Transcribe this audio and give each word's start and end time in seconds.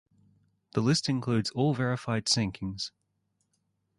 The 0.71 0.81
list 0.81 1.09
includes 1.09 1.51
all 1.51 1.75
verified 1.75 2.27
sinkings. 2.27 2.91